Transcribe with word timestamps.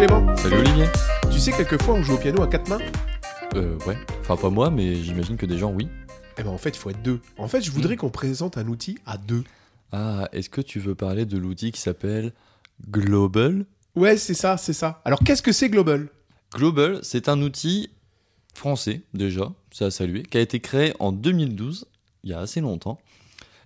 Clément. 0.00 0.34
Salut 0.34 0.56
Olivier. 0.56 0.86
Tu 1.30 1.38
sais, 1.38 1.52
quelquefois 1.52 1.92
on 1.92 2.02
joue 2.02 2.14
au 2.14 2.16
piano 2.16 2.40
à 2.40 2.46
quatre 2.46 2.70
mains? 2.70 2.78
Euh, 3.54 3.76
ouais. 3.86 3.98
Enfin, 4.22 4.34
pas 4.34 4.48
moi, 4.48 4.70
mais 4.70 4.94
j'imagine 4.94 5.36
que 5.36 5.44
des 5.44 5.58
gens, 5.58 5.72
oui. 5.72 5.88
Eh 6.38 6.42
ben 6.42 6.48
en 6.48 6.56
fait, 6.56 6.70
il 6.70 6.76
faut 6.76 6.88
être 6.88 7.02
deux. 7.02 7.20
En 7.36 7.48
fait, 7.48 7.60
je 7.60 7.70
voudrais 7.70 7.96
qu'on 7.96 8.08
présente 8.08 8.56
un 8.56 8.66
outil 8.68 8.96
à 9.04 9.18
deux. 9.18 9.44
Ah, 9.92 10.26
est-ce 10.32 10.48
que 10.48 10.62
tu 10.62 10.80
veux 10.80 10.94
parler 10.94 11.26
de 11.26 11.36
l'outil 11.36 11.70
qui 11.70 11.82
s'appelle 11.82 12.32
Global? 12.90 13.66
Ouais, 13.94 14.16
c'est 14.16 14.32
ça, 14.32 14.56
c'est 14.56 14.72
ça. 14.72 15.02
Alors 15.04 15.18
qu'est-ce 15.18 15.42
que 15.42 15.52
c'est 15.52 15.68
Global? 15.68 16.08
Global, 16.54 17.00
c'est 17.02 17.28
un 17.28 17.42
outil 17.42 17.90
français, 18.54 19.02
déjà, 19.12 19.52
c'est 19.70 19.84
à 19.84 19.90
saluer, 19.90 20.22
qui 20.22 20.38
a 20.38 20.40
été 20.40 20.60
créé 20.60 20.94
en 20.98 21.12
2012, 21.12 21.84
il 22.24 22.30
y 22.30 22.32
a 22.32 22.40
assez 22.40 22.62
longtemps, 22.62 22.98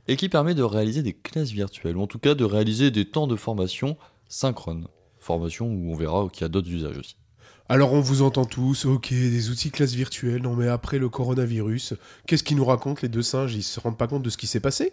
et 0.08 0.16
qui 0.16 0.28
permet 0.28 0.54
de 0.54 0.64
réaliser 0.64 1.04
des 1.04 1.12
classes 1.12 1.52
virtuelles, 1.52 1.96
ou 1.96 2.02
en 2.02 2.08
tout 2.08 2.18
cas 2.18 2.34
de 2.34 2.44
réaliser 2.44 2.90
des 2.90 3.04
temps 3.04 3.28
de 3.28 3.36
formation 3.36 3.96
synchrones. 4.26 4.88
Formation 5.24 5.66
où 5.66 5.92
on 5.92 5.94
verra 5.94 6.28
qu'il 6.32 6.42
y 6.42 6.44
a 6.44 6.48
d'autres 6.48 6.70
usages 6.70 6.98
aussi. 6.98 7.16
Alors 7.68 7.94
on 7.94 8.00
vous 8.00 8.20
entend 8.20 8.44
tous, 8.44 8.84
ok, 8.84 9.08
des 9.10 9.48
outils 9.48 9.70
classe 9.70 9.94
virtuelle, 9.94 10.42
non 10.42 10.54
mais 10.54 10.68
après 10.68 10.98
le 10.98 11.08
coronavirus, 11.08 11.94
qu'est-ce 12.26 12.44
qu'ils 12.44 12.58
nous 12.58 12.64
racontent 12.64 13.00
les 13.02 13.08
deux 13.08 13.22
singes? 13.22 13.54
Ils 13.54 13.62
se 13.62 13.80
rendent 13.80 13.96
pas 13.96 14.06
compte 14.06 14.22
de 14.22 14.28
ce 14.28 14.36
qui 14.36 14.46
s'est 14.46 14.60
passé? 14.60 14.92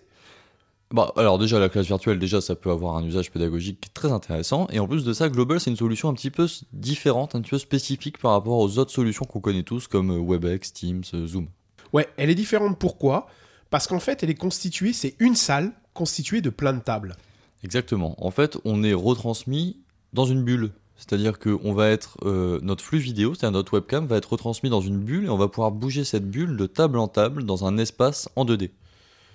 Bah, 0.94 1.13
alors 1.16 1.38
déjà, 1.38 1.57
la 1.57 1.70
classe 1.70 1.85
virtuelle, 1.85 2.20
déjà, 2.20 2.41
ça 2.41 2.55
peut 2.55 2.70
avoir 2.70 2.98
un 2.98 3.05
usage 3.05 3.31
pédagogique 3.31 3.94
très 3.94 4.12
intéressant. 4.12 4.67
Et 4.71 4.80
en 4.80 4.88
plus 4.88 5.05
de 5.05 5.13
ça, 5.13 5.30
Global, 5.30 5.59
c'est 5.59 5.70
une 5.70 5.77
solution 5.77 6.09
un 6.09 6.13
petit 6.13 6.32
peu 6.32 6.48
différente, 6.73 7.34
un 7.34 7.41
petit 7.41 7.52
peu 7.52 7.59
spécifique 7.59 8.18
par 8.18 8.32
rapport 8.32 8.57
aux 8.57 8.77
autres 8.77 8.91
solutions 8.91 9.26
qu'on 9.26 9.40
connaît 9.40 9.63
tous, 9.63 9.88
comme 9.88 10.12
euh, 10.12 10.20
WebEx, 10.20 10.73
Teams, 10.73 11.04
euh, 11.13 11.27
Zoom. 11.27 11.48
Ouais, 11.93 12.09
elle 12.18 12.29
est 12.29 12.35
différente 12.35 12.77
pourquoi? 12.77 13.27
Parce 13.70 13.88
qu'en 13.88 13.99
fait, 14.02 14.21
elle 14.21 14.29
est 14.29 14.35
constituée, 14.35 14.91
c'est 14.91 15.16
une 15.20 15.35
salle 15.35 15.71
constituée 15.93 16.41
de 16.41 16.49
plein 16.49 16.73
de 16.73 16.82
tables. 16.82 17.16
Exactement. 17.63 18.16
En 18.26 18.32
fait, 18.32 18.57
on 18.66 18.84
est 18.84 18.93
retransmis 18.93 19.77
dans 20.13 20.26
une 20.26 20.43
bulle. 20.43 20.71
C'est-à-dire 20.98 21.40
que 21.40 21.57
on 21.63 21.73
va 21.73 21.90
être, 21.90 22.17
euh, 22.26 22.59
notre 22.62 22.84
flux 22.84 22.99
vidéo, 22.99 23.34
c'est-à-dire 23.34 23.57
notre 23.57 23.73
webcam, 23.73 24.05
va 24.05 24.17
être 24.17 24.31
retransmis 24.31 24.70
dans 24.70 24.81
une 24.81 24.99
bulle 24.99 25.26
et 25.26 25.29
on 25.29 25.37
va 25.37 25.48
pouvoir 25.48 25.71
bouger 25.71 26.04
cette 26.04 26.29
bulle 26.29 26.57
de 26.57 26.67
table 26.67 26.99
en 26.99 27.07
table 27.07 27.43
dans 27.43 27.65
un 27.65 27.77
espace 27.79 28.29
en 28.35 28.45
2D. 28.45 28.70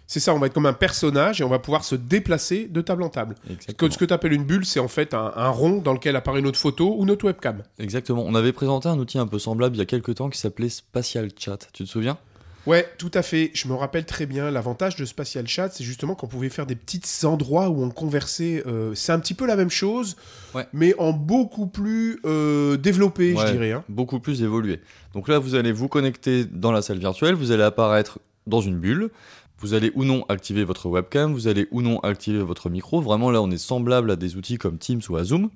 C'est 0.07 0.21
ça, 0.21 0.33
on 0.33 0.39
va 0.39 0.47
être 0.47 0.53
comme 0.53 0.67
un 0.67 0.73
personnage 0.73 1.41
et 1.41 1.45
on 1.45 1.49
va 1.49 1.59
pouvoir 1.59 1.83
se 1.83 1.97
déplacer 1.97 2.69
de 2.69 2.81
table 2.81 3.03
en 3.03 3.09
table. 3.09 3.35
Exactement. 3.51 3.91
Ce 3.91 3.99
que 3.99 4.05
tu 4.05 4.15
appelles 4.15 4.35
une 4.35 4.45
bulle, 4.45 4.65
c'est 4.65 4.79
en 4.79 4.87
fait 4.87 5.15
un, 5.15 5.33
un 5.35 5.49
rond 5.49 5.79
dans 5.79 5.93
lequel 5.93 6.15
apparaît 6.15 6.43
notre 6.43 6.61
photo 6.61 6.95
ou 6.97 7.05
notre 7.05 7.25
webcam. 7.25 7.65
Exactement. 7.81 8.23
On 8.25 8.37
avait 8.37 8.53
présenté 8.53 8.89
un 8.89 8.99
outil 9.01 9.19
un 9.19 9.27
peu 9.27 9.41
semblable 9.41 9.75
il 9.75 9.81
y 9.81 9.83
a 9.83 9.87
quelques 9.87 10.15
temps 10.15 10.31
qui 10.31 10.39
s'appelait 10.39 10.69
Spatial 10.69 11.31
Chat. 11.37 11.69
Tu 11.73 11.83
te 11.83 11.89
souviens? 11.89 12.19
Ouais, 12.67 12.87
tout 12.99 13.11
à 13.15 13.23
fait. 13.23 13.51
Je 13.55 13.69
me 13.69 13.75
rappelle 13.75 14.05
très 14.05 14.27
bien. 14.27 14.51
L'avantage 14.51 14.97
de 14.97 15.05
Spatial 15.05 15.47
Chat, 15.47 15.71
c'est 15.71 15.85
justement 15.85 16.15
qu'on 16.17 16.27
pouvait 16.27 16.49
faire 16.49 16.67
des 16.67 16.75
petits 16.75 17.01
endroits 17.25 17.69
où 17.69 17.83
on 17.83 17.91
conversait. 17.91 18.63
euh, 18.67 18.93
c'est 18.95 19.13
un 19.13 19.21
petit 19.21 19.35
peu 19.35 19.47
la 19.47 19.55
même 19.57 19.71
chose, 19.71 20.17
Ouais. 20.55 20.67
mais 20.73 20.95
en 20.99 21.13
beaucoup 21.13 21.67
plus 21.69 22.19
euh, 22.25 22.77
développé, 22.77 23.35
Ouais. 23.35 23.47
je 23.47 23.53
dirais. 23.53 23.73
hein. 23.73 23.85
beaucoup 23.89 24.19
plus 24.19 24.43
évolué. 24.43 24.81
Donc 25.15 25.29
là, 25.29 25.39
vous 25.39 25.55
allez 25.55 25.71
vous 25.73 25.89
connecter 25.89 26.45
dans 26.45 26.73
la 26.73 26.83
salle 26.83 26.99
virtuelle, 26.99 27.35
vous 27.35 27.53
allez 27.53 27.63
apparaître 27.63 28.19
dans 28.47 28.61
une 28.61 28.79
bulle, 28.79 29.11
vous 29.61 29.75
allez 29.75 29.93
ou 29.95 30.05
non 30.05 30.25
activer 30.29 30.65
votre 30.65 30.89
webcam, 30.89 31.33
vous 31.33 31.49
allez 31.49 31.67
ou 31.71 31.83
non 31.83 31.99
activer 32.01 32.41
votre 32.43 32.69
micro. 32.69 33.01
Vraiment, 33.01 33.31
là, 33.31 33.41
on 33.43 33.51
est 33.51 33.59
semblable 33.59 34.11
à 34.11 34.17
des 34.17 34.37
outils 34.37 34.59
comme 34.59 34.77
Teams 34.79 35.01
ou 35.09 35.17
à 35.17 35.25
Zoom. 35.25 35.51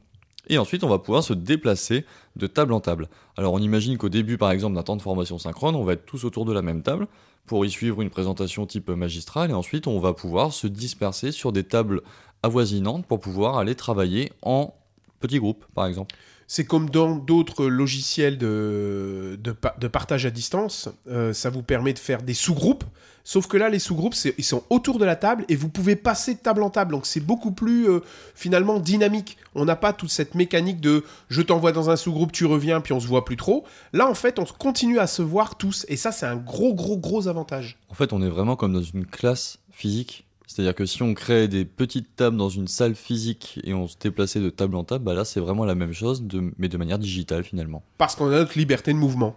Et 0.48 0.58
ensuite, 0.58 0.84
on 0.84 0.88
va 0.88 0.98
pouvoir 0.98 1.22
se 1.22 1.32
déplacer 1.32 2.04
de 2.36 2.46
table 2.46 2.72
en 2.72 2.80
table. 2.80 3.08
Alors, 3.36 3.52
on 3.52 3.58
imagine 3.58 3.98
qu'au 3.98 4.08
début, 4.08 4.38
par 4.38 4.50
exemple, 4.50 4.74
d'un 4.74 4.82
temps 4.82 4.96
de 4.96 5.02
formation 5.02 5.38
synchrone, 5.38 5.76
on 5.76 5.84
va 5.84 5.92
être 5.92 6.06
tous 6.06 6.24
autour 6.24 6.44
de 6.44 6.52
la 6.52 6.62
même 6.62 6.82
table 6.82 7.06
pour 7.46 7.64
y 7.64 7.70
suivre 7.70 8.00
une 8.00 8.10
présentation 8.10 8.66
type 8.66 8.90
magistrale. 8.90 9.50
Et 9.50 9.54
ensuite, 9.54 9.86
on 9.86 10.00
va 10.00 10.12
pouvoir 10.12 10.52
se 10.52 10.66
disperser 10.66 11.32
sur 11.32 11.52
des 11.52 11.64
tables 11.64 12.02
avoisinantes 12.42 13.06
pour 13.06 13.20
pouvoir 13.20 13.58
aller 13.58 13.74
travailler 13.74 14.32
en 14.42 14.74
petits 15.20 15.38
groupes, 15.38 15.64
par 15.74 15.86
exemple. 15.86 16.14
C'est 16.52 16.64
comme 16.64 16.90
dans 16.90 17.14
d'autres 17.14 17.66
logiciels 17.66 18.36
de, 18.36 19.38
de, 19.40 19.52
pa- 19.52 19.76
de 19.78 19.86
partage 19.86 20.26
à 20.26 20.30
distance. 20.32 20.88
euh, 21.06 21.32
ça 21.32 21.48
vous 21.48 21.62
permet 21.62 21.92
de 21.92 22.00
faire 22.00 22.22
des 22.24 22.34
sous-groupes. 22.34 22.82
Sauf 23.22 23.46
que 23.46 23.56
là, 23.56 23.68
les 23.68 23.78
sous-groupes, 23.78 24.16
ils 24.36 24.42
sont 24.44 24.64
autour 24.68 24.98
de 24.98 25.04
la 25.04 25.14
table 25.14 25.44
et 25.48 25.54
vous 25.54 25.68
pouvez 25.68 25.94
passer 25.94 26.34
de 26.34 26.40
table 26.40 26.64
en 26.64 26.70
table. 26.70 26.90
Donc 26.90 27.06
c'est 27.06 27.20
beaucoup 27.20 27.52
plus 27.52 27.88
euh, 27.88 28.00
finalement 28.34 28.80
dynamique. 28.80 29.36
On 29.54 29.64
n'a 29.64 29.76
pas 29.76 29.92
toute 29.92 30.10
cette 30.10 30.34
mécanique 30.34 30.80
de 30.80 31.04
je 31.28 31.40
t'envoie 31.40 31.70
dans 31.70 31.88
un 31.88 31.94
sous-groupe, 31.94 32.32
tu 32.32 32.46
reviens, 32.46 32.80
puis 32.80 32.94
on 32.94 32.98
se 32.98 33.06
voit 33.06 33.24
plus 33.24 33.36
trop. 33.36 33.64
Là, 33.92 34.10
en 34.10 34.14
fait, 34.14 34.40
on 34.40 34.44
continue 34.44 34.98
à 34.98 35.06
se 35.06 35.22
voir 35.22 35.56
tous. 35.56 35.86
Et 35.88 35.96
ça, 35.96 36.10
c'est 36.10 36.26
un 36.26 36.34
gros, 36.34 36.74
gros, 36.74 36.96
gros 36.98 37.28
avantage. 37.28 37.78
En 37.90 37.94
fait, 37.94 38.12
on 38.12 38.20
est 38.22 38.28
vraiment 38.28 38.56
comme 38.56 38.72
dans 38.72 38.82
une 38.82 39.06
classe 39.06 39.58
physique. 39.70 40.26
C'est-à-dire 40.50 40.74
que 40.74 40.84
si 40.84 41.00
on 41.00 41.14
crée 41.14 41.46
des 41.46 41.64
petites 41.64 42.16
tables 42.16 42.36
dans 42.36 42.48
une 42.48 42.66
salle 42.66 42.96
physique 42.96 43.60
et 43.62 43.72
on 43.72 43.86
se 43.86 43.94
déplaçait 43.96 44.40
de 44.40 44.50
table 44.50 44.74
en 44.74 44.82
table, 44.82 45.04
bah 45.04 45.14
là 45.14 45.24
c'est 45.24 45.38
vraiment 45.38 45.64
la 45.64 45.76
même 45.76 45.92
chose, 45.92 46.24
de- 46.24 46.52
mais 46.58 46.66
de 46.66 46.76
manière 46.76 46.98
digitale 46.98 47.44
finalement. 47.44 47.84
Parce 47.98 48.16
qu'on 48.16 48.26
a 48.26 48.30
notre 48.30 48.58
liberté 48.58 48.92
de 48.92 48.98
mouvement. 48.98 49.36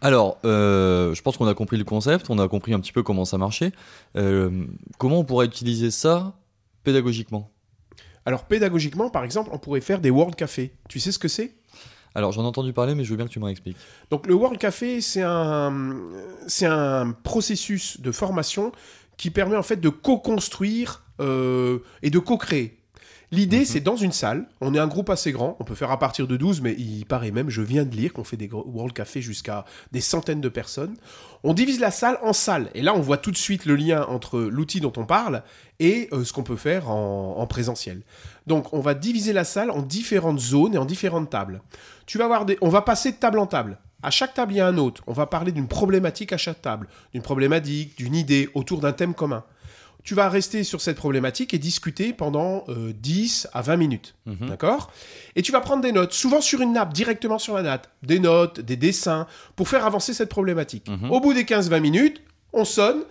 Alors, 0.00 0.38
euh, 0.46 1.14
je 1.14 1.20
pense 1.20 1.36
qu'on 1.36 1.46
a 1.48 1.52
compris 1.52 1.76
le 1.76 1.84
concept, 1.84 2.30
on 2.30 2.38
a 2.38 2.48
compris 2.48 2.72
un 2.72 2.80
petit 2.80 2.92
peu 2.92 3.02
comment 3.02 3.26
ça 3.26 3.36
marchait. 3.36 3.72
Euh, 4.16 4.64
comment 4.96 5.18
on 5.18 5.24
pourrait 5.24 5.44
utiliser 5.44 5.90
ça 5.90 6.32
pédagogiquement? 6.82 7.50
Alors 8.24 8.44
pédagogiquement, 8.44 9.10
par 9.10 9.24
exemple, 9.24 9.50
on 9.52 9.58
pourrait 9.58 9.82
faire 9.82 10.00
des 10.00 10.08
World 10.08 10.34
Café. 10.34 10.72
Tu 10.88 10.98
sais 10.98 11.12
ce 11.12 11.18
que 11.18 11.28
c'est? 11.28 11.56
Alors 12.14 12.32
j'en 12.32 12.42
ai 12.42 12.46
entendu 12.46 12.72
parler, 12.72 12.94
mais 12.94 13.04
je 13.04 13.10
veux 13.10 13.16
bien 13.16 13.26
que 13.26 13.30
tu 13.30 13.38
me 13.38 13.44
réexpliques. 13.44 13.76
Donc 14.10 14.26
le 14.26 14.32
World 14.34 14.58
Café, 14.58 15.02
c'est 15.02 15.22
un, 15.22 15.94
c'est 16.46 16.64
un 16.66 17.12
processus 17.22 18.00
de 18.00 18.10
formation 18.12 18.72
qui 19.18 19.30
permet 19.30 19.56
en 19.56 19.62
fait 19.62 19.76
de 19.76 19.90
co-construire 19.90 21.04
euh, 21.20 21.80
et 22.02 22.08
de 22.08 22.18
co-créer. 22.18 22.78
L'idée, 23.30 23.66
c'est 23.66 23.80
dans 23.80 23.96
une 23.96 24.12
salle, 24.12 24.48
on 24.62 24.72
est 24.72 24.78
un 24.78 24.86
groupe 24.86 25.10
assez 25.10 25.32
grand, 25.32 25.54
on 25.60 25.64
peut 25.64 25.74
faire 25.74 25.90
à 25.90 25.98
partir 25.98 26.26
de 26.26 26.38
12, 26.38 26.62
mais 26.62 26.72
il 26.78 27.04
paraît 27.04 27.30
même, 27.30 27.50
je 27.50 27.60
viens 27.60 27.84
de 27.84 27.94
lire 27.94 28.14
qu'on 28.14 28.24
fait 28.24 28.38
des 28.38 28.48
World 28.50 28.94
Café 28.94 29.20
jusqu'à 29.20 29.66
des 29.92 30.00
centaines 30.00 30.40
de 30.40 30.48
personnes. 30.48 30.94
On 31.44 31.52
divise 31.52 31.78
la 31.78 31.90
salle 31.90 32.18
en 32.22 32.32
salles, 32.32 32.70
et 32.72 32.80
là 32.80 32.94
on 32.94 33.02
voit 33.02 33.18
tout 33.18 33.30
de 33.30 33.36
suite 33.36 33.66
le 33.66 33.76
lien 33.76 34.06
entre 34.08 34.40
l'outil 34.40 34.80
dont 34.80 34.94
on 34.96 35.04
parle 35.04 35.42
et 35.78 36.08
euh, 36.12 36.24
ce 36.24 36.32
qu'on 36.32 36.42
peut 36.42 36.56
faire 36.56 36.88
en, 36.88 37.34
en 37.36 37.46
présentiel. 37.46 38.00
Donc 38.46 38.72
on 38.72 38.80
va 38.80 38.94
diviser 38.94 39.34
la 39.34 39.44
salle 39.44 39.70
en 39.70 39.82
différentes 39.82 40.40
zones 40.40 40.74
et 40.74 40.78
en 40.78 40.86
différentes 40.86 41.28
tables. 41.28 41.60
Tu 42.06 42.16
vas 42.16 42.28
voir 42.28 42.46
des... 42.46 42.56
On 42.62 42.70
va 42.70 42.80
passer 42.80 43.12
de 43.12 43.18
table 43.18 43.40
en 43.40 43.46
table. 43.46 43.78
À 44.02 44.10
chaque 44.10 44.34
table, 44.34 44.52
il 44.52 44.56
y 44.56 44.60
a 44.60 44.66
un 44.66 44.78
hôte. 44.78 45.00
On 45.06 45.12
va 45.12 45.26
parler 45.26 45.52
d'une 45.52 45.68
problématique 45.68 46.32
à 46.32 46.36
chaque 46.36 46.62
table, 46.62 46.88
d'une 47.12 47.22
problématique, 47.22 47.96
d'une 47.96 48.14
idée 48.14 48.48
autour 48.54 48.80
d'un 48.80 48.92
thème 48.92 49.14
commun. 49.14 49.44
Tu 50.04 50.14
vas 50.14 50.28
rester 50.28 50.64
sur 50.64 50.80
cette 50.80 50.96
problématique 50.96 51.52
et 51.52 51.58
discuter 51.58 52.12
pendant 52.12 52.64
euh, 52.68 52.92
10 52.94 53.48
à 53.52 53.60
20 53.60 53.76
minutes. 53.76 54.14
Mhm. 54.26 54.48
D'accord? 54.48 54.92
Et 55.34 55.42
tu 55.42 55.52
vas 55.52 55.60
prendre 55.60 55.82
des 55.82 55.92
notes, 55.92 56.12
souvent 56.12 56.40
sur 56.40 56.60
une 56.60 56.72
nappe, 56.72 56.94
directement 56.94 57.38
sur 57.38 57.54
la 57.54 57.62
nappe. 57.62 57.88
Des 58.02 58.20
notes, 58.20 58.60
des 58.60 58.76
dessins, 58.76 59.26
pour 59.56 59.68
faire 59.68 59.84
avancer 59.84 60.14
cette 60.14 60.30
problématique. 60.30 60.88
Mhm. 60.88 61.10
Au 61.10 61.20
bout 61.20 61.34
des 61.34 61.44
15-20 61.44 61.80
minutes, 61.80 62.22
on 62.52 62.64
sonne 62.64 63.02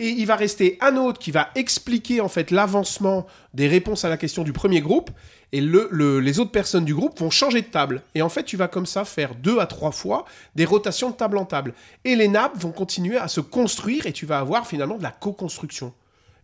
et 0.00 0.08
il 0.08 0.26
va 0.26 0.36
rester 0.36 0.78
un 0.80 0.96
autre 0.96 1.18
qui 1.18 1.30
va 1.30 1.48
expliquer 1.54 2.20
en 2.20 2.28
fait 2.28 2.50
l'avancement 2.50 3.26
des 3.54 3.68
réponses 3.68 4.04
à 4.04 4.08
la 4.08 4.16
question 4.16 4.42
du 4.44 4.52
premier 4.52 4.80
groupe 4.80 5.10
et 5.52 5.60
le, 5.60 5.88
le- 5.90 6.20
les 6.20 6.38
autres 6.40 6.50
personnes 6.52 6.84
du 6.84 6.94
groupe 6.94 7.18
vont 7.20 7.30
changer 7.30 7.62
de 7.62 7.66
table. 7.66 8.02
Et 8.14 8.20
en 8.22 8.28
fait, 8.28 8.44
tu 8.44 8.56
vas 8.56 8.68
comme 8.68 8.84
ça 8.86 9.04
faire 9.04 9.34
deux 9.34 9.58
à 9.60 9.66
trois 9.66 9.92
fois 9.92 10.24
des 10.54 10.64
rotations 10.66 11.10
de 11.10 11.14
table 11.16 11.38
en 11.38 11.44
table. 11.46 11.72
Et 12.04 12.16
les 12.16 12.28
nappes 12.28 12.56
vont 12.58 12.70
continuer 12.70 13.16
à 13.16 13.28
se 13.28 13.40
construire 13.40 14.06
et 14.06 14.12
tu 14.12 14.26
vas 14.26 14.38
avoir 14.40 14.66
finalement 14.66 14.98
de 14.98 15.02
la 15.02 15.10
co-construction. 15.10 15.92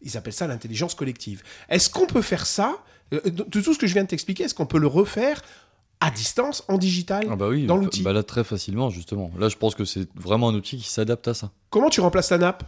Ils 0.02 0.16
appellent 0.16 0.32
ça 0.32 0.46
l'intelligence 0.46 0.94
collective. 0.94 1.42
Est-ce 1.68 1.90
qu'on 1.90 2.06
peut 2.06 2.22
faire 2.22 2.46
ça? 2.46 2.76
Euh, 3.12 3.20
De 3.24 3.60
tout 3.60 3.74
ce 3.74 3.78
que 3.78 3.86
je 3.86 3.92
viens 3.94 4.04
de 4.04 4.08
t'expliquer, 4.08 4.44
est-ce 4.44 4.54
qu'on 4.54 4.66
peut 4.66 4.78
le 4.78 4.86
refaire 4.86 5.42
à 6.00 6.10
distance, 6.10 6.64
en 6.68 6.76
digital 6.78 7.26
Ah 7.30 7.36
bah 7.36 7.48
oui, 7.48 7.66
Dans 7.66 7.76
fa- 7.76 7.82
l'outil? 7.84 8.02
Bah 8.02 8.12
là 8.12 8.22
très 8.22 8.42
facilement 8.44 8.90
justement. 8.90 9.30
Là 9.38 9.48
je 9.48 9.56
pense 9.56 9.74
que 9.74 9.84
c'est 9.84 10.08
vraiment 10.14 10.48
un 10.48 10.54
outil 10.54 10.78
qui 10.78 10.88
s'adapte 10.88 11.28
à 11.28 11.34
ça. 11.34 11.50
Comment 11.70 11.88
tu 11.90 12.00
remplaces 12.00 12.30
la 12.30 12.38
nappe? 12.38 12.64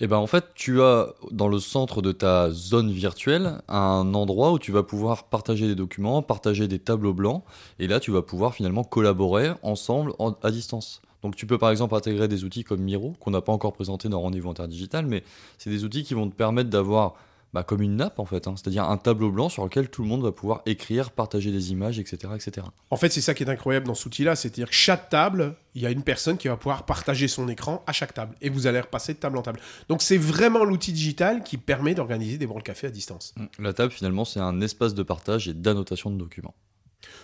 Et 0.00 0.06
ben 0.06 0.18
en 0.18 0.26
fait, 0.26 0.44
tu 0.54 0.82
as 0.82 1.08
dans 1.30 1.48
le 1.48 1.58
centre 1.58 2.02
de 2.02 2.12
ta 2.12 2.50
zone 2.50 2.90
virtuelle 2.90 3.62
un 3.68 4.12
endroit 4.12 4.52
où 4.52 4.58
tu 4.58 4.70
vas 4.70 4.82
pouvoir 4.82 5.24
partager 5.24 5.66
des 5.66 5.74
documents, 5.74 6.20
partager 6.20 6.68
des 6.68 6.78
tableaux 6.78 7.14
blancs, 7.14 7.42
et 7.78 7.86
là 7.86 7.98
tu 7.98 8.10
vas 8.10 8.20
pouvoir 8.20 8.54
finalement 8.54 8.84
collaborer 8.84 9.52
ensemble 9.62 10.12
en- 10.18 10.32
à 10.42 10.50
distance. 10.50 11.00
Donc 11.22 11.34
tu 11.34 11.46
peux 11.46 11.56
par 11.56 11.70
exemple 11.70 11.94
intégrer 11.94 12.28
des 12.28 12.44
outils 12.44 12.62
comme 12.62 12.80
Miro, 12.82 13.14
qu'on 13.20 13.30
n'a 13.30 13.40
pas 13.40 13.52
encore 13.52 13.72
présenté 13.72 14.10
dans 14.10 14.20
Rendez-vous 14.20 14.50
Interdigital, 14.50 15.06
mais 15.06 15.24
c'est 15.56 15.70
des 15.70 15.84
outils 15.84 16.04
qui 16.04 16.12
vont 16.12 16.28
te 16.28 16.34
permettre 16.34 16.68
d'avoir 16.68 17.14
bah, 17.56 17.62
comme 17.62 17.80
une 17.80 17.96
nappe 17.96 18.18
en 18.18 18.26
fait, 18.26 18.48
hein, 18.48 18.54
c'est-à-dire 18.54 18.84
un 18.84 18.98
tableau 18.98 19.30
blanc 19.30 19.48
sur 19.48 19.64
lequel 19.64 19.88
tout 19.88 20.02
le 20.02 20.08
monde 20.08 20.22
va 20.22 20.30
pouvoir 20.30 20.60
écrire, 20.66 21.10
partager 21.10 21.50
des 21.50 21.72
images, 21.72 21.98
etc. 21.98 22.34
etc. 22.34 22.66
En 22.90 22.98
fait, 22.98 23.08
c'est 23.10 23.22
ça 23.22 23.32
qui 23.32 23.44
est 23.44 23.48
incroyable 23.48 23.86
dans 23.86 23.94
cet 23.94 24.04
outil-là, 24.04 24.36
c'est-à-dire 24.36 24.68
que 24.68 24.74
chaque 24.74 25.08
table, 25.08 25.54
il 25.74 25.80
y 25.80 25.86
a 25.86 25.90
une 25.90 26.02
personne 26.02 26.36
qui 26.36 26.48
va 26.48 26.58
pouvoir 26.58 26.84
partager 26.84 27.28
son 27.28 27.48
écran 27.48 27.82
à 27.86 27.92
chaque 27.92 28.12
table, 28.12 28.34
et 28.42 28.50
vous 28.50 28.66
allez 28.66 28.78
repasser 28.78 29.14
de 29.14 29.18
table 29.18 29.38
en 29.38 29.42
table. 29.42 29.58
Donc 29.88 30.02
c'est 30.02 30.18
vraiment 30.18 30.64
l'outil 30.64 30.92
digital 30.92 31.42
qui 31.42 31.56
permet 31.56 31.94
d'organiser 31.94 32.36
des 32.36 32.44
World 32.44 32.62
Café 32.62 32.88
à 32.88 32.90
distance. 32.90 33.34
La 33.58 33.72
table 33.72 33.90
finalement 33.90 34.26
c'est 34.26 34.40
un 34.40 34.60
espace 34.60 34.92
de 34.92 35.02
partage 35.02 35.48
et 35.48 35.54
d'annotation 35.54 36.10
de 36.10 36.18
documents. 36.18 36.54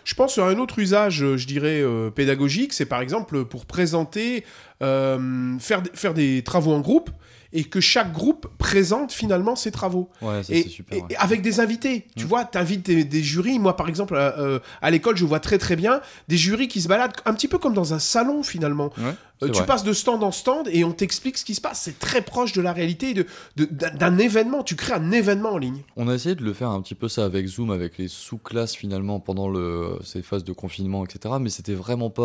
Je 0.04 0.14
pense 0.14 0.38
à 0.38 0.46
un 0.46 0.58
autre 0.58 0.78
usage, 0.78 1.22
euh, 1.22 1.36
je 1.36 1.46
dirais, 1.46 1.82
euh, 1.82 2.10
pédagogique, 2.10 2.72
c'est 2.72 2.86
par 2.86 3.02
exemple 3.02 3.44
pour 3.44 3.66
présenter, 3.66 4.44
euh, 4.82 5.58
faire, 5.58 5.82
faire 5.92 6.14
des 6.14 6.42
travaux 6.42 6.72
en 6.72 6.80
groupe 6.80 7.10
et 7.52 7.64
que 7.64 7.80
chaque 7.80 8.12
groupe 8.12 8.48
présente 8.58 9.12
finalement 9.12 9.56
ses 9.56 9.70
travaux. 9.70 10.08
Ouais, 10.22 10.42
ça 10.42 10.54
Et, 10.54 10.62
c'est 10.62 10.68
super. 10.68 10.98
et- 10.98 11.02
ouais. 11.02 11.06
et 11.10 11.16
avec 11.16 11.42
des 11.42 11.60
invités, 11.60 12.06
tu 12.16 12.24
Mm. 12.24 12.28
vois, 12.28 12.44
t'invites 12.44 12.86
des, 12.86 13.04
des 13.04 13.22
jurys. 13.22 13.58
Moi, 13.58 13.76
par 13.76 13.88
exemple, 13.88 14.14
euh, 14.14 14.30
euh, 14.38 14.58
à 14.80 14.90
l'école, 14.90 15.16
je 15.16 15.24
vois 15.24 15.40
très 15.40 15.58
très 15.58 15.76
bien 15.76 16.00
des 16.28 16.36
jurys 16.36 16.68
qui 16.68 16.80
se 16.80 16.88
baladent 16.88 17.12
un 17.26 17.34
petit 17.34 17.48
peu 17.48 17.58
comme 17.58 17.74
dans 17.74 17.92
un 17.94 17.98
salon 17.98 18.42
finalement. 18.42 18.90
Ouais, 18.98 19.14
Euh, 19.42 19.46
tu 19.48 19.54
vrai. 19.54 19.66
passes 19.66 19.82
de 19.82 19.92
stand 19.92 20.22
en 20.22 20.30
stand 20.30 20.68
et 20.70 20.84
on 20.84 20.92
t'explique 20.92 21.36
ce 21.36 21.44
qui 21.44 21.54
se 21.56 21.60
passe. 21.60 21.80
C'est 21.82 21.98
très 21.98 22.22
proche 22.22 22.52
de 22.52 22.62
la 22.62 22.72
réalité, 22.72 23.10
et 23.10 23.14
de, 23.14 23.26
d'un 23.66 24.16
événement. 24.18 24.62
Tu 24.62 24.76
crées 24.76 24.92
un 24.94 25.10
événement 25.10 25.50
en 25.54 25.58
ligne. 25.58 25.82
On 25.96 26.08
a 26.08 26.14
essayé 26.14 26.34
de 26.36 26.44
le 26.44 26.52
faire 26.52 26.68
un 26.70 26.80
petit 26.80 26.94
peu 26.94 27.08
ça 27.08 27.24
avec 27.24 27.46
Zoom, 27.48 27.70
avec 27.72 27.98
les 27.98 28.06
sous-classes 28.08 28.76
finalement 28.76 29.18
pendant 29.18 29.48
le, 29.48 29.98
ces 30.04 30.22
phases 30.22 30.44
de 30.44 30.52
confinement, 30.52 31.04
etc. 31.04 31.34
Mais 31.40 31.50
c'était 31.50 31.74
vraiment 31.74 32.08
pas 32.08 32.22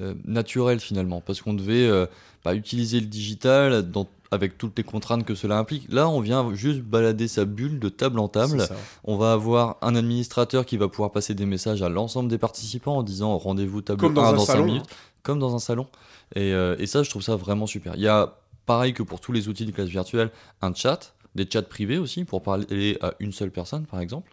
euh, 0.00 0.14
naturel 0.24 0.78
finalement, 0.80 1.20
parce 1.20 1.42
qu'on 1.42 1.52
devait 1.54 1.86
euh, 1.86 2.06
bah, 2.44 2.54
utiliser 2.54 3.00
le 3.00 3.06
digital 3.06 3.90
dans- 3.90 4.08
avec 4.30 4.58
toutes 4.58 4.78
les 4.78 4.84
contraintes 4.84 5.24
que 5.24 5.34
cela 5.34 5.58
implique. 5.58 5.92
Là, 5.92 6.08
on 6.08 6.20
vient 6.20 6.54
juste 6.54 6.80
balader 6.80 7.28
sa 7.28 7.44
bulle 7.44 7.78
de 7.78 7.88
table 7.88 8.18
en 8.18 8.28
table. 8.28 8.64
On 9.04 9.16
va 9.16 9.32
avoir 9.32 9.76
un 9.82 9.94
administrateur 9.96 10.64
qui 10.64 10.76
va 10.76 10.88
pouvoir 10.88 11.10
passer 11.10 11.34
des 11.34 11.46
messages 11.46 11.82
à 11.82 11.88
l'ensemble 11.88 12.28
des 12.28 12.38
participants 12.38 12.98
en 12.98 13.02
disant 13.02 13.36
rendez-vous 13.38 13.82
table 13.82 14.00
Comme 14.00 14.14
dans 14.14 14.24
1 14.24 14.28
un 14.28 14.32
dans 14.34 14.44
5 14.44 14.52
salon. 14.52 14.64
minutes, 14.66 14.86
comme 15.22 15.38
dans 15.38 15.54
un 15.54 15.58
salon. 15.58 15.86
Et, 16.36 16.52
euh, 16.52 16.76
et 16.78 16.86
ça, 16.86 17.02
je 17.02 17.10
trouve 17.10 17.22
ça 17.22 17.36
vraiment 17.36 17.66
super. 17.66 17.94
Il 17.96 18.02
y 18.02 18.08
a, 18.08 18.36
pareil 18.66 18.92
que 18.94 19.02
pour 19.02 19.20
tous 19.20 19.32
les 19.32 19.48
outils 19.48 19.66
de 19.66 19.72
classe 19.72 19.88
virtuelle, 19.88 20.30
un 20.62 20.72
chat, 20.74 21.12
des 21.34 21.48
chats 21.50 21.62
privés 21.62 21.98
aussi 21.98 22.24
pour 22.24 22.42
parler 22.42 22.98
à 23.00 23.14
une 23.18 23.32
seule 23.32 23.50
personne, 23.50 23.86
par 23.86 24.00
exemple. 24.00 24.32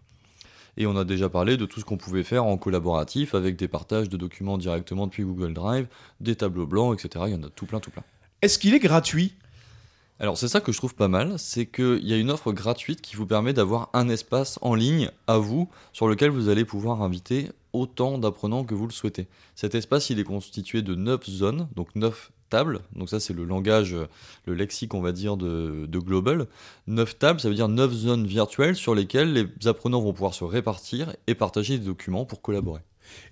Et 0.77 0.85
on 0.85 0.95
a 0.95 1.03
déjà 1.03 1.27
parlé 1.27 1.57
de 1.57 1.65
tout 1.65 1.79
ce 1.79 1.85
qu'on 1.85 1.97
pouvait 1.97 2.23
faire 2.23 2.45
en 2.45 2.55
collaboratif 2.57 3.33
avec 3.33 3.55
des 3.55 3.67
partages 3.67 4.09
de 4.09 4.17
documents 4.17 4.59
directement 4.59 5.07
depuis 5.07 5.23
Google 5.23 5.53
Drive, 5.53 5.88
des 6.21 6.35
tableaux 6.35 6.67
blancs, 6.67 7.03
etc. 7.03 7.25
Il 7.27 7.33
y 7.33 7.35
en 7.35 7.41
a 7.41 7.49
tout 7.49 7.65
plein, 7.65 7.79
tout 7.79 7.89
plein. 7.89 8.03
Est-ce 8.44 8.59
qu'il 8.59 8.75
est 8.75 8.79
gratuit? 8.79 9.33
Alors 10.19 10.36
c'est 10.36 10.48
ça 10.48 10.62
que 10.62 10.72
je 10.72 10.78
trouve 10.78 10.96
pas 10.96 11.08
mal, 11.08 11.38
c'est 11.38 11.68
qu'il 11.68 12.08
y 12.08 12.12
a 12.12 12.18
une 12.18 12.31
offre 12.31 12.52
gratuite 12.52 13.02
qui 13.02 13.16
vous 13.16 13.28
permet 13.28 13.54
d'avoir 13.54 13.92
un 13.94 14.10
espace 14.10 14.58
en 14.64 14.74
ligne 14.74 15.12
à 15.28 15.38
vous 15.38 15.69
sur 15.94 16.08
lequel 16.08 16.31
vous 16.31 16.50
allez 16.50 16.66
pouvoir 16.66 17.04
inviter 17.04 17.50
autant 17.72 18.18
d'apprenants 18.18 18.64
que 18.64 18.74
vous 18.74 18.88
le 18.88 18.92
souhaitez. 18.92 19.28
Cet 19.54 19.75
espace 19.75 20.10
il 20.10 20.19
est 20.19 20.24
constitué 20.24 20.81
de 20.81 20.96
9 20.96 21.24
zones, 21.30 21.68
donc 21.75 21.90
9 21.94 22.31
tables, 22.50 22.80
donc 22.96 23.10
ça 23.10 23.19
c'est 23.19 23.34
le 23.34 23.44
langage, 23.44 23.96
le 24.46 24.54
lexique 24.56 24.96
on 24.96 25.02
va 25.02 25.12
dire 25.12 25.38
de, 25.38 25.86
de 25.88 26.00
Global. 26.00 26.48
9 26.88 27.19
tables, 27.19 27.40
ça 27.40 27.50
veut 27.50 27.56
dire 27.56 27.68
9 27.68 27.94
zones 27.94 28.25
virtuelles 28.25 28.75
sur 28.75 28.96
lesquelles 28.96 29.34
les 29.34 29.68
apprenants 29.68 30.02
vont 30.02 30.14
pouvoir 30.14 30.34
se 30.34 30.44
répartir 30.46 31.16
et 31.28 31.36
partager 31.36 31.78
des 31.78 31.86
documents 31.86 32.25
pour 32.25 32.42
collaborer. 32.42 32.81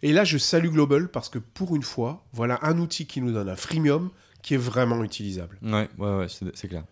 Et 0.03 0.13
là, 0.13 0.23
je 0.23 0.37
salue 0.37 0.69
Global 0.69 1.09
parce 1.09 1.29
que 1.29 1.39
pour 1.39 1.75
une 1.75 1.83
fois, 1.83 2.23
voilà 2.31 2.59
un 2.61 2.77
outil 2.77 3.07
qui 3.07 3.21
nous 3.21 3.31
donne 3.31 3.49
un 3.49 3.55
freemium 3.55 4.11
qui 4.45 4.53
est 4.53 4.57
vraiment 4.57 5.03
utilisable. 5.03 5.57
Ouais, 5.63 5.89
ouais, 5.97 6.27
c'est 6.29 6.67
clair. 6.67 6.83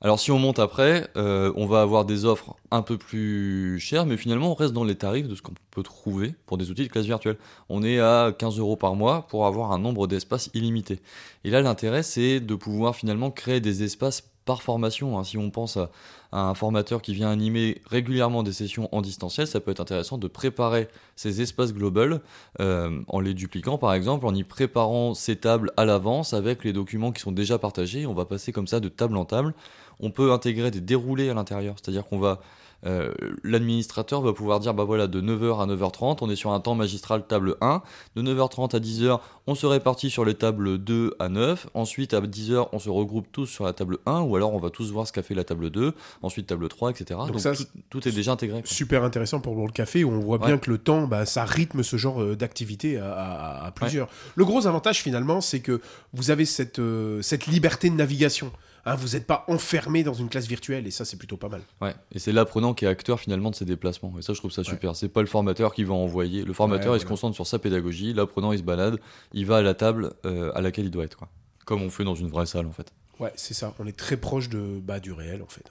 Alors 0.00 0.18
si 0.20 0.30
on 0.30 0.38
monte 0.38 0.58
après, 0.58 1.08
euh, 1.16 1.52
on 1.56 1.66
va 1.66 1.80
avoir 1.80 2.04
des 2.04 2.24
offres 2.24 2.56
un 2.70 2.82
peu 2.82 2.98
plus 2.98 3.80
chères, 3.80 4.04
mais 4.04 4.16
finalement 4.16 4.50
on 4.50 4.54
reste 4.54 4.72
dans 4.72 4.84
les 4.84 4.94
tarifs 4.94 5.26
de 5.26 5.34
ce 5.34 5.42
qu'on 5.42 5.54
peut 5.70 5.82
trouver 5.82 6.34
pour 6.46 6.56
des 6.56 6.70
outils 6.70 6.84
de 6.84 6.88
classe 6.88 7.06
virtuelle. 7.06 7.36
On 7.68 7.82
est 7.82 7.98
à 7.98 8.32
15 8.36 8.58
euros 8.58 8.76
par 8.76 8.94
mois 8.94 9.26
pour 9.28 9.46
avoir 9.46 9.72
un 9.72 9.78
nombre 9.78 10.06
d'espaces 10.06 10.50
illimité. 10.54 11.00
Et 11.42 11.50
là 11.50 11.62
l'intérêt 11.62 12.04
c'est 12.04 12.38
de 12.38 12.54
pouvoir 12.54 12.94
finalement 12.94 13.32
créer 13.32 13.60
des 13.60 13.82
espaces 13.82 14.22
par 14.48 14.62
formation. 14.62 15.18
hein. 15.18 15.24
Si 15.24 15.36
on 15.36 15.50
pense 15.50 15.76
à, 15.76 15.90
un 16.32 16.54
formateur 16.54 17.02
qui 17.02 17.12
vient 17.12 17.28
animer 17.28 17.82
régulièrement 17.84 18.42
des 18.42 18.54
sessions 18.54 18.88
en 18.92 19.02
distanciel, 19.02 19.46
ça 19.46 19.60
peut 19.60 19.70
être 19.70 19.80
intéressant 19.80 20.16
de 20.16 20.26
préparer 20.26 20.88
ces 21.16 21.42
espaces 21.42 21.74
global 21.74 22.22
euh, 22.60 23.00
en 23.08 23.20
les 23.20 23.34
dupliquant 23.34 23.76
par 23.76 23.92
exemple, 23.92 24.24
en 24.24 24.34
y 24.34 24.44
préparant 24.44 25.12
ces 25.12 25.36
tables 25.36 25.70
à 25.76 25.84
l'avance 25.84 26.32
avec 26.32 26.64
les 26.64 26.72
documents 26.72 27.12
qui 27.12 27.20
sont 27.20 27.32
déjà 27.32 27.58
partagés. 27.58 28.06
On 28.06 28.14
va 28.14 28.24
passer 28.24 28.50
comme 28.50 28.66
ça 28.66 28.80
de 28.80 28.88
table 28.88 29.18
en 29.18 29.26
table. 29.26 29.54
On 30.00 30.10
peut 30.10 30.32
intégrer 30.32 30.70
des 30.70 30.80
déroulés 30.80 31.28
à 31.28 31.34
l'intérieur, 31.34 31.74
c'est-à-dire 31.76 32.06
qu'on 32.06 32.18
va 32.18 32.40
euh, 32.86 33.12
l'administrateur 33.42 34.20
va 34.20 34.32
pouvoir 34.32 34.60
dire 34.60 34.72
bah 34.74 34.84
voilà 34.84 35.06
de 35.08 35.20
9h 35.20 35.60
à 35.62 35.66
9h30 35.66 36.18
on 36.20 36.30
est 36.30 36.36
sur 36.36 36.52
un 36.52 36.60
temps 36.60 36.74
magistral 36.74 37.26
table 37.26 37.56
1 37.60 37.82
de 38.14 38.22
9h30 38.22 38.76
à 38.76 38.78
10h 38.78 39.18
on 39.48 39.54
se 39.54 39.66
répartit 39.66 40.10
sur 40.10 40.24
les 40.24 40.34
tables 40.34 40.78
2 40.78 41.14
à 41.18 41.28
9 41.28 41.68
ensuite 41.74 42.14
à 42.14 42.20
10h 42.20 42.68
on 42.72 42.78
se 42.78 42.88
regroupe 42.88 43.26
tous 43.32 43.46
sur 43.46 43.64
la 43.64 43.72
table 43.72 43.98
1 44.06 44.20
ou 44.20 44.36
alors 44.36 44.54
on 44.54 44.58
va 44.58 44.70
tous 44.70 44.92
voir 44.92 45.06
ce 45.06 45.12
qu'a 45.12 45.22
fait 45.22 45.34
la 45.34 45.44
table 45.44 45.70
2 45.70 45.92
ensuite 46.22 46.46
table 46.46 46.68
3 46.68 46.90
etc 46.90 47.18
donc, 47.26 47.40
ça, 47.40 47.52
tout, 47.54 47.64
tout 47.90 48.06
est 48.08 48.12
déjà 48.12 48.32
intégré 48.32 48.62
quoi. 48.62 48.70
Super 48.70 49.02
intéressant 49.02 49.40
pour 49.40 49.56
le 49.66 49.72
café 49.72 50.04
où 50.04 50.10
on 50.10 50.20
voit 50.20 50.38
bien 50.38 50.58
que 50.58 50.70
le 50.70 50.78
temps, 50.78 51.06
bah, 51.08 51.26
ça 51.26 51.44
rythme 51.44 51.82
ce 51.82 51.96
genre 51.96 52.22
euh, 52.22 52.36
d'activité 52.36 52.98
à, 52.98 53.12
à- 53.12 53.66
à 53.66 53.70
plusieurs. 53.72 54.08
Le 54.36 54.44
gros 54.44 54.66
avantage 54.66 55.02
finalement, 55.02 55.40
c'est 55.40 55.60
que 55.60 55.80
vous 56.12 56.30
avez 56.30 56.44
cette, 56.44 56.78
euh, 56.78 57.22
cette 57.22 57.46
liberté 57.46 57.90
de 57.90 57.94
navigation. 57.96 58.52
Hein, 58.88 58.96
vous 58.96 59.08
n'êtes 59.08 59.26
pas 59.26 59.44
enfermé 59.48 60.02
dans 60.02 60.14
une 60.14 60.30
classe 60.30 60.46
virtuelle 60.46 60.86
et 60.86 60.90
ça, 60.90 61.04
c'est 61.04 61.18
plutôt 61.18 61.36
pas 61.36 61.50
mal. 61.50 61.60
Ouais, 61.82 61.94
et 62.12 62.18
c'est 62.18 62.32
l'apprenant 62.32 62.72
qui 62.72 62.86
est 62.86 62.88
acteur 62.88 63.20
finalement 63.20 63.50
de 63.50 63.54
ses 63.54 63.66
déplacements. 63.66 64.14
Et 64.18 64.22
ça, 64.22 64.32
je 64.32 64.38
trouve 64.38 64.50
ça 64.50 64.64
super. 64.64 64.96
C'est 64.96 65.10
pas 65.10 65.20
le 65.20 65.26
formateur 65.26 65.74
qui 65.74 65.84
va 65.84 65.92
envoyer. 65.92 66.42
Le 66.42 66.54
formateur, 66.54 66.92
Ouais, 66.92 66.98
il 66.98 67.00
se 67.00 67.06
concentre 67.06 67.34
sur 67.34 67.46
sa 67.46 67.58
pédagogie. 67.58 68.14
L'apprenant, 68.14 68.52
il 68.52 68.58
se 68.58 68.62
balade. 68.62 68.98
Il 69.34 69.44
va 69.44 69.58
à 69.58 69.62
la 69.62 69.74
table 69.74 70.14
euh, 70.24 70.50
à 70.54 70.62
laquelle 70.62 70.86
il 70.86 70.90
doit 70.90 71.04
être. 71.04 71.18
Quoi. 71.18 71.28
Comme 71.66 71.82
on 71.82 71.90
fait 71.90 72.04
dans 72.04 72.14
une 72.14 72.28
vraie 72.28 72.46
salle, 72.46 72.66
en 72.66 72.72
fait. 72.72 72.90
Ouais, 73.20 73.32
c'est 73.36 73.52
ça. 73.52 73.74
On 73.78 73.86
est 73.86 73.96
très 73.96 74.16
proche 74.16 74.48
de, 74.48 74.80
bah, 74.82 75.00
du 75.00 75.12
réel 75.12 75.42
en 75.42 75.48
fait. 75.48 75.70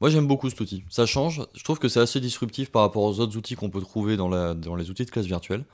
Moi, 0.00 0.10
j'aime 0.10 0.26
beaucoup 0.26 0.50
cet 0.50 0.60
outil. 0.60 0.84
Ça 0.90 1.06
change. 1.06 1.42
Je 1.54 1.64
trouve 1.64 1.78
que 1.78 1.88
c'est 1.88 2.00
assez 2.00 2.20
disruptif 2.20 2.70
par 2.70 2.82
rapport 2.82 3.02
aux 3.02 3.18
autres 3.20 3.36
outils 3.36 3.56
qu'on 3.56 3.70
peut 3.70 3.80
trouver 3.80 4.16
dans, 4.16 4.28
la, 4.28 4.54
dans 4.54 4.76
les 4.76 4.90
outils 4.90 5.04
de 5.04 5.10
classe 5.10 5.26
virtuelle. 5.26 5.64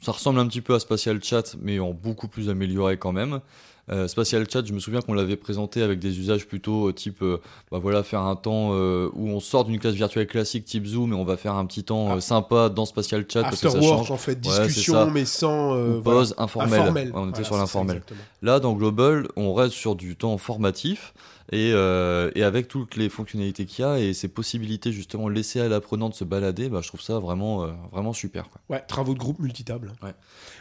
Ça 0.00 0.12
ressemble 0.12 0.38
un 0.38 0.46
petit 0.46 0.60
peu 0.60 0.74
à 0.74 0.78
Spatial 0.80 1.22
Chat, 1.22 1.56
mais 1.60 1.78
en 1.80 1.92
beaucoup 1.92 2.28
plus 2.28 2.48
amélioré 2.48 2.96
quand 2.96 3.12
même. 3.12 3.40
Euh, 3.90 4.06
Spatial 4.08 4.46
Chat, 4.50 4.64
je 4.66 4.72
me 4.72 4.80
souviens 4.80 5.00
qu'on 5.00 5.14
l'avait 5.14 5.36
présenté 5.36 5.82
avec 5.82 5.98
des 5.98 6.18
usages 6.18 6.46
plutôt 6.46 6.88
euh, 6.88 6.92
type, 6.92 7.22
euh, 7.22 7.38
bah 7.70 7.78
voilà, 7.78 8.02
faire 8.02 8.20
un 8.20 8.36
temps 8.36 8.70
euh, 8.72 9.08
où 9.14 9.28
on 9.28 9.40
sort 9.40 9.64
d'une 9.64 9.78
classe 9.78 9.94
virtuelle 9.94 10.26
classique 10.26 10.64
type 10.66 10.86
Zoom 10.86 11.12
et 11.12 11.16
on 11.16 11.24
va 11.24 11.36
faire 11.36 11.54
un 11.54 11.64
petit 11.66 11.84
temps 11.84 12.16
Ah. 12.16 12.20
sympa 12.20 12.68
dans 12.68 12.84
Spatial 12.86 13.24
Chat 13.28 13.42
parce 13.42 13.60
que 13.60 13.66
After 13.68 13.80
ça 13.80 13.84
work 13.86 13.98
change. 13.98 14.10
en 14.10 14.16
fait, 14.18 14.38
discussion 14.40 15.10
mais 15.10 15.24
sans 15.24 15.74
voilà. 16.00 16.00
pause 16.20 16.34
informelle. 16.38 16.80
Ouais, 16.92 17.10
on 17.14 17.28
était 17.30 17.42
Voilà, 17.42 17.44
sur 17.44 17.56
l'informel. 17.56 18.02
Là, 18.42 18.60
dans 18.60 18.74
Global, 18.74 19.26
on 19.36 19.54
reste 19.54 19.72
sur 19.74 19.96
du 19.96 20.16
temps 20.16 20.36
formatif 20.38 21.14
et, 21.50 21.70
euh, 21.72 22.30
et 22.34 22.42
avec 22.44 22.68
toutes 22.68 22.94
les 22.96 23.08
fonctionnalités 23.08 23.64
qu'il 23.64 23.82
y 23.82 23.88
a 23.88 23.98
et 23.98 24.12
ces 24.12 24.28
possibilités 24.28 24.92
justement 24.92 25.28
laissées 25.30 25.60
à 25.60 25.68
l'apprenant 25.68 26.10
de 26.10 26.14
se 26.14 26.24
balader, 26.24 26.68
bah, 26.68 26.80
je 26.82 26.88
trouve 26.88 27.00
ça 27.00 27.18
vraiment, 27.20 27.64
euh, 27.64 27.68
vraiment 27.90 28.12
super. 28.12 28.50
quoi. 28.50 28.60
Ouais, 28.68 28.84
travaux 28.86 29.14
de 29.14 29.18
groupe 29.18 29.38
multitable. 29.38 29.94
Ouais. 30.02 30.12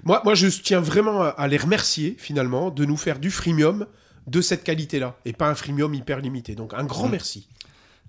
Moi, 0.05 0.21
moi, 0.23 0.33
je 0.33 0.47
tiens 0.47 0.79
vraiment 0.79 1.23
à 1.23 1.47
les 1.49 1.57
remercier 1.57 2.15
finalement 2.17 2.69
de 2.71 2.85
nous 2.85 2.95
faire 2.95 3.16
du 3.17 3.31
freemium 3.31 3.85
de 4.27 4.41
cette 4.41 4.63
qualité-là 4.63 5.17
et 5.25 5.33
pas 5.33 5.49
un 5.49 5.55
freemium 5.55 5.93
hyper 5.93 6.19
limité. 6.19 6.55
Donc 6.55 6.73
un 6.73 6.83
grand 6.85 7.07
Mm. 7.07 7.11
merci. 7.11 7.47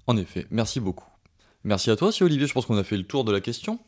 En 0.07 0.17
effet, 0.17 0.47
merci 0.51 0.81
beaucoup. 0.81 1.07
Merci 1.65 1.91
à 1.91 1.97
toi 1.97 2.09
aussi 2.09 2.23
Olivier, 2.23 2.47
je 2.47 2.53
pense 2.55 2.67
qu'on 2.67 2.77
a 2.79 2.85
fait 2.85 2.97
le 2.97 3.05
tour 3.05 3.25
de 3.25 3.33
la 3.33 3.41
question. 3.41 3.79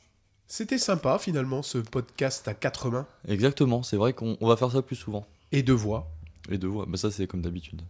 C'était 0.47 0.79
sympa 0.79 1.19
finalement 1.19 1.63
ce 1.63 1.79
podcast 1.79 2.47
à 2.49 2.55
quatre 2.55 2.91
mains 2.91 3.07
Exactement, 3.29 3.83
c'est 3.85 3.97
vrai 3.97 4.13
qu'on 4.13 4.37
on 4.41 4.49
va 4.49 4.57
faire 4.57 4.71
ça 4.73 4.83
plus 4.83 4.97
souvent. 4.97 5.27
et 5.53 5.63
deux 5.63 5.73
voix. 5.73 6.11
Les 6.49 6.59
deux 6.59 6.67
voix, 6.69 6.87
bah, 6.87 6.97
ça 6.99 7.11
c'est 7.11 7.27
comme 7.27 7.41
d'habitude. 7.43 7.83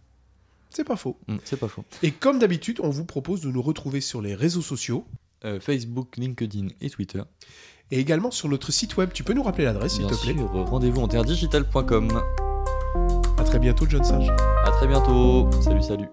C'est 0.69 0.83
pas 0.85 0.95
faux. 0.95 1.17
Hum, 1.27 1.39
c'est 1.43 1.59
pas 1.59 1.67
faux. 1.67 1.83
Et 2.03 2.11
comme 2.11 2.39
d'habitude, 2.39 2.79
on 2.83 2.89
vous 2.89 3.03
propose 3.05 3.41
de 3.41 3.49
nous 3.51 3.61
retrouver 3.61 3.99
sur 4.01 4.21
les 4.21 4.35
réseaux 4.35 4.61
sociaux 4.61 5.05
Euh, 5.43 5.59
Facebook, 5.59 6.15
LinkedIn 6.17 6.67
et 6.81 6.89
Twitter. 6.91 7.23
et 7.89 7.99
également 7.99 8.29
sur 8.31 8.47
notre 8.47 8.71
site 8.71 8.95
web. 8.97 9.09
Tu 9.11 9.23
peux 9.23 9.33
nous 9.33 9.43
rappeler 9.43 9.65
l'adresse 9.65 9.95
s'il 9.95 10.05
te 10.07 10.13
plaît? 10.21 10.35
rendez-vous 10.39 11.01
en 11.01 11.07
terredigital.com. 11.07 12.21
Très 13.51 13.59
bientôt, 13.59 13.85
John 13.85 14.01
Sage. 14.01 14.31
À 14.65 14.71
très 14.71 14.87
bientôt. 14.87 15.49
Salut, 15.59 15.81
salut. 15.81 16.07